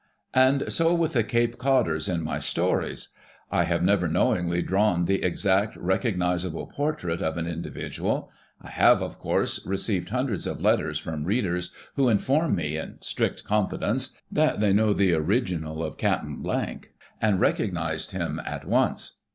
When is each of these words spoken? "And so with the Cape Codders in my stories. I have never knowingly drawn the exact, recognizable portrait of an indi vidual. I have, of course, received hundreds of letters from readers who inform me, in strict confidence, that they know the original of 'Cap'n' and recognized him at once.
"And 0.33 0.73
so 0.73 0.95
with 0.95 1.13
the 1.13 1.23
Cape 1.23 1.59
Codders 1.59 2.09
in 2.11 2.23
my 2.23 2.39
stories. 2.39 3.09
I 3.51 3.65
have 3.65 3.83
never 3.83 4.07
knowingly 4.07 4.63
drawn 4.63 5.05
the 5.05 5.21
exact, 5.21 5.75
recognizable 5.75 6.65
portrait 6.65 7.21
of 7.21 7.37
an 7.37 7.45
indi 7.45 7.69
vidual. 7.69 8.29
I 8.59 8.69
have, 8.69 9.03
of 9.03 9.19
course, 9.19 9.63
received 9.63 10.09
hundreds 10.09 10.47
of 10.47 10.59
letters 10.59 10.97
from 10.97 11.25
readers 11.25 11.69
who 11.97 12.09
inform 12.09 12.55
me, 12.55 12.77
in 12.77 12.95
strict 13.01 13.43
confidence, 13.43 14.19
that 14.31 14.59
they 14.59 14.73
know 14.73 14.91
the 14.91 15.13
original 15.13 15.83
of 15.83 15.97
'Cap'n' 15.99 16.43
and 17.21 17.39
recognized 17.39 18.09
him 18.09 18.41
at 18.43 18.65
once. 18.65 19.17